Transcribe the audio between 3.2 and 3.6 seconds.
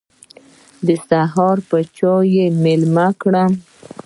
کړم.